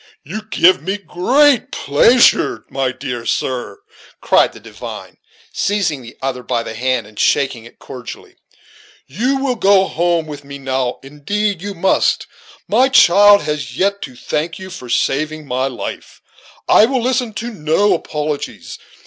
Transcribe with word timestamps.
"You 0.23 0.41
give 0.49 0.81
me 0.81 0.97
great 0.97 1.69
pleasure, 1.71 2.65
my 2.71 2.91
dear 2.91 3.23
sir," 3.23 3.81
cried 4.19 4.51
the 4.51 4.59
divine, 4.59 5.17
seizing 5.53 6.01
the 6.01 6.17
other 6.23 6.41
by 6.41 6.63
the 6.63 6.73
hand, 6.73 7.05
and 7.05 7.19
shaking 7.19 7.65
it 7.65 7.77
cordially. 7.77 8.35
"You 9.05 9.37
will 9.37 9.53
go 9.53 9.85
home 9.85 10.25
with 10.25 10.43
me 10.43 10.57
now 10.57 10.97
indeed 11.03 11.61
you 11.61 11.75
must 11.75 12.25
my 12.67 12.89
child 12.89 13.43
has 13.43 13.77
yet 13.77 14.01
to 14.01 14.15
thank 14.15 14.57
you 14.57 14.71
for 14.71 14.89
saving 14.89 15.45
my 15.45 15.67
life. 15.67 16.19
I 16.67 16.85
will 16.87 17.03
listen 17.03 17.35
to 17.35 17.53
no 17.53 17.93
apologies. 17.93 18.79